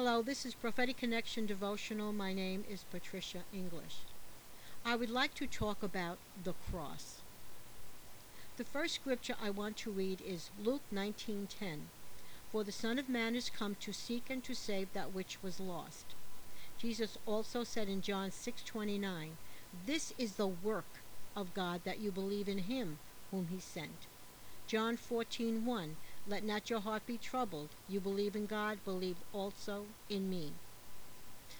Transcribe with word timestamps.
Hello, 0.00 0.22
this 0.22 0.46
is 0.46 0.54
Prophetic 0.54 0.98
Connection 0.98 1.44
Devotional. 1.44 2.12
My 2.12 2.32
name 2.32 2.64
is 2.70 2.84
Patricia 2.88 3.42
English. 3.52 3.96
I 4.84 4.94
would 4.94 5.10
like 5.10 5.34
to 5.34 5.48
talk 5.48 5.82
about 5.82 6.18
the 6.44 6.52
cross. 6.70 7.16
The 8.58 8.64
first 8.64 8.94
scripture 8.94 9.34
I 9.42 9.50
want 9.50 9.76
to 9.78 9.90
read 9.90 10.20
is 10.20 10.50
Luke 10.56 10.84
19:10. 10.94 11.80
For 12.48 12.62
the 12.62 12.70
Son 12.70 13.00
of 13.00 13.08
Man 13.08 13.34
is 13.34 13.50
come 13.50 13.74
to 13.74 13.92
seek 13.92 14.30
and 14.30 14.44
to 14.44 14.54
save 14.54 14.92
that 14.92 15.12
which 15.12 15.42
was 15.42 15.58
lost. 15.58 16.14
Jesus 16.80 17.18
also 17.26 17.64
said 17.64 17.88
in 17.88 18.00
John 18.00 18.30
6:29, 18.30 19.32
"This 19.84 20.12
is 20.16 20.36
the 20.36 20.46
work 20.46 21.02
of 21.34 21.54
God 21.54 21.82
that 21.82 21.98
you 21.98 22.12
believe 22.12 22.48
in 22.48 22.58
him 22.58 23.00
whom 23.32 23.48
he 23.48 23.58
sent." 23.58 24.06
John 24.68 24.96
14:1, 24.96 25.96
"Let 26.26 26.42
not 26.42 26.68
your 26.68 26.80
heart 26.80 27.06
be 27.06 27.16
troubled. 27.16 27.76
You 27.86 28.00
believe 28.00 28.34
in 28.34 28.46
God, 28.46 28.82
believe 28.82 29.22
also 29.32 29.86
in 30.08 30.28
me." 30.28 30.54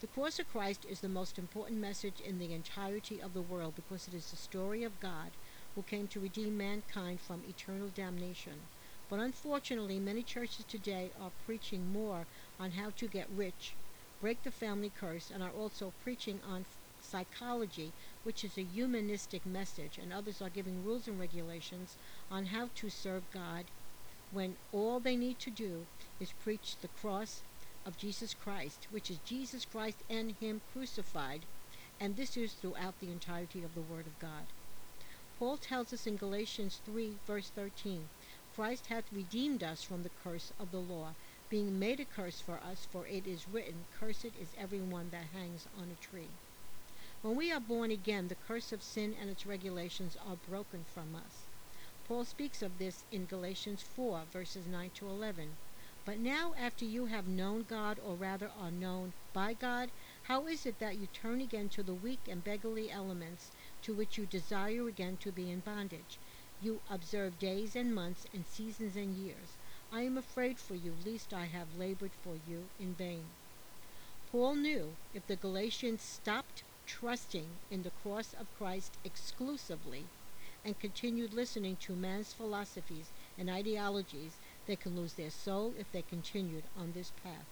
The 0.00 0.08
cross 0.08 0.40
of 0.40 0.48
Christ 0.48 0.84
is 0.84 1.00
the 1.00 1.08
most 1.08 1.38
important 1.38 1.78
message 1.78 2.20
in 2.20 2.38
the 2.38 2.52
entirety 2.52 3.22
of 3.22 3.32
the 3.32 3.42
world 3.42 3.76
because 3.76 4.08
it 4.08 4.14
is 4.14 4.30
the 4.30 4.36
story 4.36 4.82
of 4.82 4.98
God 4.98 5.36
who 5.74 5.84
came 5.84 6.08
to 6.08 6.18
redeem 6.20 6.56
mankind 6.56 7.20
from 7.20 7.44
eternal 7.44 7.90
damnation. 7.90 8.68
But 9.08 9.20
unfortunately, 9.20 10.00
many 10.00 10.24
churches 10.24 10.64
today 10.64 11.12
are 11.16 11.30
preaching 11.30 11.92
more 11.92 12.26
on 12.58 12.72
how 12.72 12.90
to 12.90 13.06
get 13.06 13.30
rich 13.30 13.76
break 14.20 14.42
the 14.42 14.50
family 14.50 14.90
curse 14.90 15.30
and 15.30 15.42
are 15.42 15.52
also 15.52 15.92
preaching 16.02 16.42
on 16.42 16.66
psychology, 17.00 17.94
which 18.22 18.44
is 18.44 18.58
a 18.58 18.62
humanistic 18.62 19.46
message, 19.46 19.96
and 19.96 20.12
others 20.12 20.42
are 20.42 20.50
giving 20.50 20.84
rules 20.84 21.08
and 21.08 21.18
regulations 21.18 21.96
on 22.30 22.46
how 22.46 22.68
to 22.74 22.90
serve 22.90 23.30
God 23.30 23.70
when 24.32 24.56
all 24.72 25.00
they 25.00 25.16
need 25.16 25.38
to 25.40 25.50
do 25.50 25.86
is 26.20 26.32
preach 26.42 26.76
the 26.80 26.88
cross 26.88 27.42
of 27.84 27.96
Jesus 27.96 28.34
Christ, 28.34 28.86
which 28.90 29.10
is 29.10 29.18
Jesus 29.18 29.64
Christ 29.64 30.02
and 30.08 30.32
Him 30.32 30.60
crucified, 30.72 31.40
and 32.00 32.16
this 32.16 32.36
is 32.36 32.52
throughout 32.52 32.94
the 33.00 33.10
entirety 33.10 33.62
of 33.62 33.74
the 33.74 33.80
Word 33.80 34.06
of 34.06 34.18
God. 34.18 34.46
Paul 35.38 35.56
tells 35.56 35.92
us 35.92 36.06
in 36.06 36.16
Galatians 36.16 36.80
3, 36.84 37.16
verse 37.26 37.50
13 37.50 38.08
Christ 38.54 38.86
hath 38.86 39.04
redeemed 39.12 39.62
us 39.62 39.82
from 39.82 40.02
the 40.02 40.10
curse 40.22 40.52
of 40.60 40.70
the 40.70 40.78
law 40.78 41.14
being 41.48 41.78
made 41.78 41.98
a 41.98 42.04
curse 42.04 42.40
for 42.40 42.60
us, 42.62 42.86
for 42.92 43.06
it 43.06 43.26
is 43.26 43.48
written, 43.48 43.86
Cursed 43.98 44.36
is 44.38 44.54
every 44.58 44.80
one 44.80 45.08
that 45.10 45.24
hangs 45.34 45.66
on 45.80 45.88
a 45.90 45.94
tree. 45.96 46.28
When 47.22 47.36
we 47.36 47.50
are 47.50 47.60
born 47.60 47.90
again, 47.90 48.28
the 48.28 48.34
curse 48.34 48.70
of 48.70 48.82
sin 48.82 49.14
and 49.20 49.30
its 49.30 49.46
regulations 49.46 50.16
are 50.28 50.36
broken 50.36 50.84
from 50.84 51.16
us. 51.16 51.49
Paul 52.10 52.24
speaks 52.24 52.60
of 52.60 52.76
this 52.80 53.04
in 53.12 53.26
Galatians 53.26 53.82
4, 53.82 54.22
verses 54.32 54.66
9 54.66 54.90
to 54.96 55.06
11. 55.06 55.46
But 56.04 56.18
now, 56.18 56.52
after 56.58 56.84
you 56.84 57.06
have 57.06 57.28
known 57.28 57.62
God, 57.62 58.00
or 58.00 58.16
rather 58.16 58.50
are 58.58 58.72
known 58.72 59.12
by 59.32 59.54
God, 59.54 59.90
how 60.24 60.48
is 60.48 60.66
it 60.66 60.80
that 60.80 60.96
you 60.96 61.06
turn 61.06 61.40
again 61.40 61.68
to 61.68 61.84
the 61.84 61.94
weak 61.94 62.18
and 62.28 62.42
beggarly 62.42 62.90
elements 62.90 63.52
to 63.82 63.94
which 63.94 64.18
you 64.18 64.26
desire 64.26 64.88
again 64.88 65.18
to 65.18 65.30
be 65.30 65.52
in 65.52 65.60
bondage? 65.60 66.18
You 66.60 66.80
observe 66.90 67.38
days 67.38 67.76
and 67.76 67.94
months 67.94 68.26
and 68.34 68.44
seasons 68.44 68.96
and 68.96 69.14
years. 69.14 69.50
I 69.92 70.00
am 70.00 70.18
afraid 70.18 70.58
for 70.58 70.74
you, 70.74 70.96
lest 71.06 71.32
I 71.32 71.44
have 71.44 71.78
labored 71.78 72.10
for 72.24 72.34
you 72.34 72.64
in 72.80 72.92
vain. 72.92 73.26
Paul 74.32 74.56
knew 74.56 74.96
if 75.14 75.28
the 75.28 75.36
Galatians 75.36 76.02
stopped 76.02 76.64
trusting 76.86 77.46
in 77.70 77.82
the 77.82 77.92
cross 78.02 78.32
of 78.32 78.48
Christ 78.58 78.98
exclusively 79.04 80.06
and 80.64 80.78
continued 80.78 81.32
listening 81.32 81.76
to 81.76 81.96
man's 81.96 82.32
philosophies 82.32 83.12
and 83.38 83.48
ideologies, 83.48 84.40
they 84.66 84.76
can 84.76 84.94
lose 84.94 85.14
their 85.14 85.30
soul 85.30 85.74
if 85.78 85.90
they 85.90 86.02
continued 86.02 86.64
on 86.76 86.92
this 86.92 87.10
path. 87.22 87.46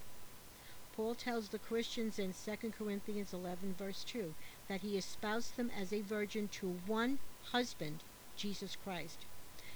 Paul 0.93 1.15
tells 1.15 1.49
the 1.49 1.59
Christians 1.59 2.19
in 2.19 2.33
2 2.33 2.71
Corinthians 2.71 3.33
11, 3.33 3.75
verse 3.75 4.03
2, 4.05 4.35
that 4.69 4.81
he 4.81 4.97
espoused 4.97 5.57
them 5.57 5.71
as 5.71 5.93
a 5.93 6.03
virgin 6.03 6.49
to 6.49 6.69
one 6.69 7.21
husband, 7.53 8.03
Jesus 8.37 8.75
Christ, 8.75 9.25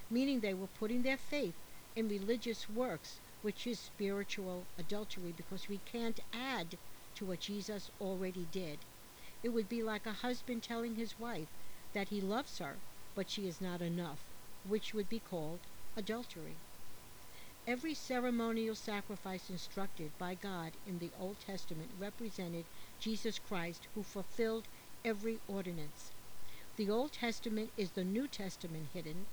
meaning 0.09 0.41
they 0.41 0.53
were 0.53 0.67
putting 0.67 1.01
their 1.01 1.17
faith 1.17 1.55
in 1.95 2.07
religious 2.07 2.67
works, 2.67 3.21
which 3.41 3.65
is 3.65 3.79
spiritual 3.79 4.67
adultery 4.77 5.31
because 5.31 5.69
we 5.69 5.79
can't 5.79 6.19
add 6.33 6.77
to 7.15 7.25
what 7.25 7.39
Jesus 7.39 7.89
already 8.01 8.45
did. 8.45 8.79
It 9.43 9.49
would 9.49 9.69
be 9.69 9.81
like 9.83 10.05
a 10.05 10.11
husband 10.13 10.63
telling 10.63 10.95
his 10.95 11.17
wife 11.19 11.49
that 11.93 12.09
he 12.09 12.21
loves 12.21 12.59
her, 12.59 12.81
but 13.15 13.29
she 13.29 13.47
is 13.47 13.61
not 13.61 13.81
enough, 13.81 14.19
which 14.67 14.93
would 14.93 15.09
be 15.09 15.19
called 15.19 15.59
adultery. 15.95 16.55
Every 17.65 17.93
ceremonial 17.93 18.75
sacrifice 18.75 19.49
instructed 19.49 20.11
by 20.19 20.35
God 20.35 20.73
in 20.85 20.99
the 20.99 21.11
Old 21.17 21.39
Testament 21.39 21.91
represented 21.97 22.65
Jesus 22.99 23.39
Christ, 23.39 23.87
who 23.95 24.03
fulfilled 24.03 24.67
every 25.05 25.39
ordinance. 25.47 26.11
The 26.75 26.89
Old 26.89 27.13
Testament 27.13 27.71
is 27.77 27.91
the 27.91 28.03
New 28.03 28.27
Testament 28.27 28.87
hidden, 28.93 29.27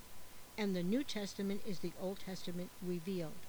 and 0.57 0.77
the 0.77 0.83
New 0.83 1.03
Testament 1.03 1.63
is 1.67 1.81
the 1.81 1.95
Old 1.99 2.21
Testament 2.21 2.71
revealed. 2.81 3.47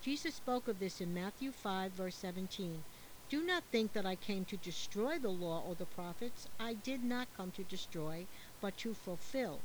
Jesus 0.00 0.34
spoke 0.34 0.68
of 0.68 0.78
this 0.78 1.00
in 1.00 1.12
Matthew 1.12 1.50
5, 1.50 1.92
verse 1.92 2.16
17. 2.16 2.84
Do 3.34 3.44
not 3.44 3.64
think 3.72 3.94
that 3.94 4.06
I 4.06 4.14
came 4.14 4.44
to 4.44 4.56
destroy 4.56 5.18
the 5.18 5.28
law 5.28 5.60
or 5.66 5.74
the 5.74 5.86
prophets. 5.86 6.46
I 6.60 6.74
did 6.74 7.02
not 7.02 7.34
come 7.36 7.50
to 7.50 7.64
destroy, 7.64 8.28
but 8.60 8.76
to 8.76 8.94
fulfill. 8.94 9.58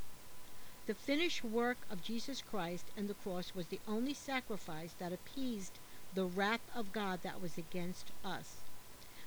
The 0.88 0.96
finished 0.96 1.44
work 1.44 1.78
of 1.88 2.02
Jesus 2.02 2.41
Christ 2.41 2.90
and 2.97 3.07
the 3.07 3.13
cross 3.13 3.53
was 3.53 3.68
the 3.68 3.80
only 3.88 4.16
sacrifice 4.16 4.96
that 4.97 5.13
appeased 5.13 5.78
the 6.12 6.25
wrath 6.25 6.68
of 6.74 6.91
God 6.91 7.22
that 7.22 7.40
was 7.40 7.59
against 7.59 8.09
us. 8.24 8.56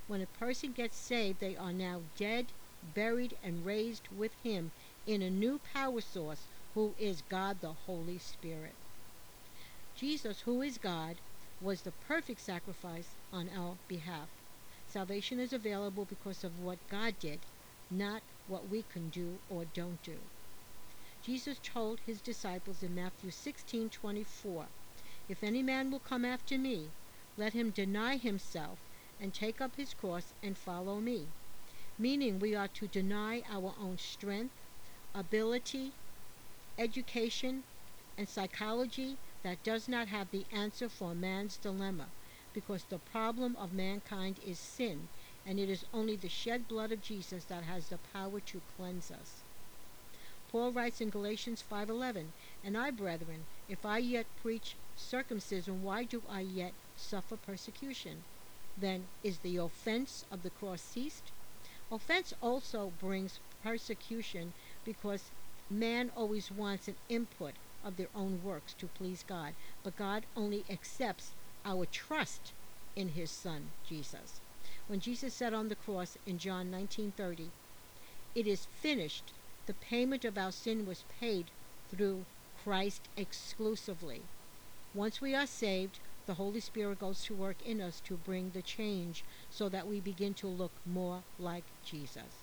When 0.08 0.20
a 0.20 0.26
person 0.26 0.72
gets 0.72 0.96
saved, 0.96 1.38
they 1.38 1.54
are 1.54 1.72
now 1.72 2.02
dead, 2.16 2.46
buried, 2.82 3.38
and 3.44 3.64
raised 3.64 4.08
with 4.08 4.32
Him 4.42 4.72
in 5.06 5.22
a 5.22 5.30
new 5.30 5.60
power 5.72 6.00
source 6.00 6.48
who 6.74 6.96
is 6.98 7.22
God 7.22 7.60
the 7.60 7.74
Holy 7.86 8.18
Spirit. 8.18 8.74
Jesus, 9.94 10.40
who 10.40 10.62
is 10.62 10.78
God, 10.78 11.20
was 11.62 11.82
the 11.82 11.92
perfect 11.92 12.40
sacrifice 12.40 13.14
on 13.32 13.48
our 13.48 13.78
behalf. 13.86 14.28
Salvation 14.88 15.38
is 15.38 15.52
available 15.52 16.04
because 16.04 16.42
of 16.42 16.58
what 16.58 16.88
God 16.88 17.14
did, 17.20 17.46
not 17.88 18.22
what 18.46 18.68
we 18.68 18.82
can 18.82 19.10
do 19.10 19.38
or 19.48 19.64
don't 19.64 20.02
do. 20.02 20.18
Jesus 21.22 21.60
told 21.62 22.00
his 22.00 22.20
disciples 22.20 22.82
in 22.82 22.96
Matthew 22.96 23.30
16:24, 23.30 24.66
"If 25.28 25.44
any 25.44 25.62
man 25.62 25.90
will 25.90 26.00
come 26.00 26.24
after 26.24 26.58
me, 26.58 26.90
let 27.36 27.52
him 27.52 27.70
deny 27.70 28.16
himself 28.16 28.80
and 29.20 29.32
take 29.32 29.60
up 29.60 29.76
his 29.76 29.94
cross 29.94 30.32
and 30.42 30.58
follow 30.58 31.00
me." 31.00 31.28
Meaning 31.96 32.40
we 32.40 32.56
are 32.56 32.68
to 32.68 32.88
deny 32.88 33.42
our 33.46 33.72
own 33.78 33.98
strength, 33.98 34.58
ability, 35.14 35.94
education, 36.76 37.62
and 38.18 38.28
psychology 38.28 39.20
that 39.42 39.62
does 39.64 39.88
not 39.88 40.08
have 40.08 40.30
the 40.30 40.46
answer 40.52 40.88
for 40.88 41.14
man's 41.14 41.56
dilemma, 41.56 42.06
because 42.52 42.84
the 42.84 42.98
problem 42.98 43.56
of 43.56 43.72
mankind 43.72 44.38
is 44.44 44.58
sin, 44.58 45.08
and 45.46 45.58
it 45.58 45.68
is 45.68 45.84
only 45.92 46.16
the 46.16 46.28
shed 46.28 46.68
blood 46.68 46.92
of 46.92 47.00
Jesus 47.00 47.44
that 47.46 47.64
has 47.64 47.88
the 47.88 47.98
power 47.98 48.40
to 48.40 48.60
cleanse 48.76 49.10
us. 49.10 49.42
Paul 50.48 50.70
writes 50.72 51.00
in 51.00 51.08
Galatians 51.10 51.62
5:11, 51.62 52.32
"And 52.62 52.76
I, 52.76 52.90
brethren, 52.90 53.46
if 53.68 53.84
I 53.84 53.98
yet 53.98 54.26
preach 54.36 54.76
circumcision, 54.94 55.82
why 55.82 56.04
do 56.04 56.22
I 56.28 56.42
yet 56.42 56.74
suffer 56.94 57.36
persecution? 57.36 58.24
Then 58.76 59.08
is 59.22 59.38
the 59.38 59.56
offense 59.56 60.24
of 60.30 60.42
the 60.42 60.50
cross 60.50 60.82
ceased?" 60.82 61.32
Offense 61.90 62.32
also 62.42 62.90
brings 62.90 63.40
persecution 63.62 64.52
because 64.84 65.30
Man 65.70 66.10
always 66.10 66.50
wants 66.50 66.86
an 66.86 66.96
input 67.08 67.54
of 67.84 67.96
their 67.96 68.08
own 68.14 68.42
works 68.42 68.74
to 68.74 68.86
please 68.86 69.22
God, 69.22 69.54
but 69.82 69.96
God 69.96 70.26
only 70.36 70.64
accepts 70.70 71.34
our 71.64 71.86
trust 71.86 72.52
in 72.96 73.08
his 73.08 73.30
son 73.30 73.70
Jesus. 73.88 74.40
When 74.86 75.00
Jesus 75.00 75.34
said 75.34 75.54
on 75.54 75.68
the 75.68 75.74
cross 75.74 76.16
in 76.26 76.38
John 76.38 76.70
19:30, 76.70 77.50
"It 78.34 78.46
is 78.46 78.66
finished," 78.66 79.32
the 79.66 79.74
payment 79.74 80.24
of 80.24 80.38
our 80.38 80.52
sin 80.52 80.86
was 80.86 81.04
paid 81.20 81.50
through 81.90 82.24
Christ 82.62 83.08
exclusively. 83.16 84.22
Once 84.94 85.20
we 85.20 85.34
are 85.34 85.46
saved, 85.46 85.98
the 86.26 86.34
Holy 86.34 86.60
Spirit 86.60 86.98
goes 86.98 87.22
to 87.24 87.34
work 87.34 87.62
in 87.62 87.80
us 87.80 88.00
to 88.02 88.16
bring 88.16 88.50
the 88.50 88.62
change 88.62 89.24
so 89.50 89.68
that 89.68 89.86
we 89.88 90.00
begin 90.00 90.34
to 90.34 90.46
look 90.46 90.72
more 90.86 91.24
like 91.38 91.64
Jesus. 91.82 92.41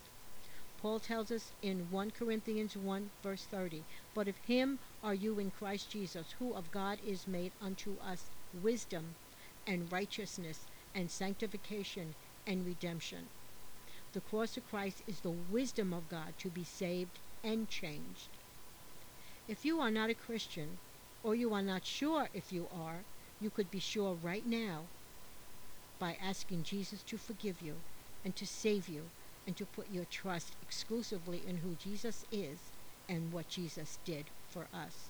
Paul 0.80 1.00
tells 1.02 1.30
us 1.30 1.52
in 1.62 1.92
1 1.92 2.12
Corinthians 2.12 2.78
1, 2.78 3.10
verse 3.22 3.44
30, 3.44 3.84
But 4.14 4.30
of 4.30 4.38
him 4.38 4.80
are 5.04 5.14
you 5.14 5.38
in 5.38 5.52
Christ 5.52 5.92
Jesus, 5.92 6.34
who 6.40 6.54
of 6.54 6.72
God 6.72 7.00
is 7.04 7.28
made 7.28 7.52
unto 7.60 7.98
us 8.00 8.30
wisdom 8.54 9.16
and 9.68 9.92
righteousness 9.92 10.68
and 10.96 11.12
sanctification 11.12 12.16
and 12.48 12.66
redemption. 12.66 13.28
The 14.14 14.22
cross 14.22 14.56
of 14.56 14.64
Christ 14.64 15.02
is 15.06 15.20
the 15.20 15.32
wisdom 15.32 15.94
of 15.94 16.08
God 16.08 16.36
to 16.38 16.50
be 16.50 16.64
saved 16.64 17.20
and 17.44 17.68
changed. 17.68 18.30
If 19.50 19.66
you 19.66 19.82
are 19.82 19.92
not 19.92 20.10
a 20.10 20.16
Christian, 20.16 20.78
or 21.24 21.36
you 21.36 21.54
are 21.54 21.62
not 21.62 21.86
sure 21.86 22.30
if 22.34 22.54
you 22.54 22.70
are, 22.72 23.04
you 23.42 23.50
could 23.50 23.70
be 23.70 23.80
sure 23.80 24.16
right 24.16 24.46
now 24.46 24.86
by 26.00 26.16
asking 26.22 26.64
Jesus 26.64 27.04
to 27.04 27.18
forgive 27.18 27.62
you 27.62 27.76
and 28.24 28.34
to 28.38 28.48
save 28.48 28.88
you 28.88 29.04
and 29.50 29.58
to 29.58 29.66
put 29.66 29.90
your 29.90 30.06
trust 30.06 30.56
exclusively 30.62 31.44
in 31.44 31.58
who 31.58 31.76
Jesus 31.76 32.24
is 32.32 32.60
and 33.10 33.34
what 33.34 33.48
Jesus 33.48 33.98
did 34.06 34.30
for 34.48 34.68
us. 34.72 35.10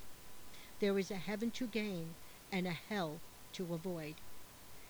There 0.80 0.98
is 0.98 1.12
a 1.12 1.18
heaven 1.18 1.52
to 1.52 1.68
gain 1.68 2.16
and 2.50 2.66
a 2.66 2.72
hell 2.72 3.20
to 3.52 3.74
avoid. 3.74 4.22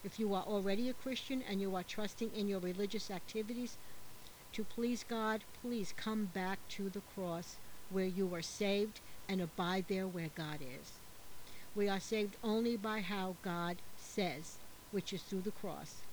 If 0.03 0.19
you 0.19 0.35
are 0.35 0.43
already 0.43 0.87
a 0.87 0.93
Christian 0.93 1.41
and 1.41 1.59
you 1.59 1.73
are 1.73 1.81
trusting 1.81 2.29
in 2.31 2.47
your 2.47 2.59
religious 2.59 3.09
activities 3.09 3.79
to 4.51 4.63
please 4.63 5.03
God, 5.03 5.45
please 5.59 5.93
come 5.97 6.27
back 6.27 6.59
to 6.77 6.91
the 6.91 7.01
cross 7.01 7.57
where 7.89 8.05
you 8.05 8.31
are 8.35 8.43
saved 8.43 9.01
and 9.27 9.41
abide 9.41 9.87
there 9.87 10.07
where 10.07 10.29
God 10.29 10.59
is. 10.61 11.01
We 11.73 11.89
are 11.89 11.99
saved 11.99 12.37
only 12.43 12.77
by 12.77 13.01
how 13.01 13.37
God 13.41 13.81
says, 13.95 14.59
which 14.91 15.11
is 15.11 15.23
through 15.23 15.41
the 15.41 15.51
cross. 15.51 16.03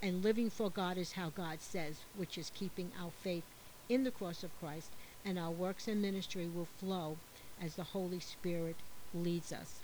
And 0.00 0.22
living 0.22 0.48
for 0.48 0.70
God 0.70 0.96
is 0.96 1.12
how 1.12 1.30
God 1.30 1.60
says, 1.60 1.96
which 2.16 2.38
is 2.38 2.52
keeping 2.54 2.92
our 3.00 3.10
faith 3.10 3.44
in 3.88 4.04
the 4.04 4.10
cross 4.10 4.44
of 4.44 4.50
Christ, 4.60 4.90
and 5.24 5.38
our 5.38 5.50
works 5.50 5.88
and 5.88 6.00
ministry 6.00 6.46
will 6.46 6.68
flow 6.78 7.16
as 7.60 7.74
the 7.74 7.82
Holy 7.82 8.20
Spirit 8.20 8.76
leads 9.12 9.52
us. 9.52 9.80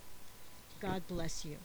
God 0.81 1.03
bless 1.09 1.45
you. 1.45 1.57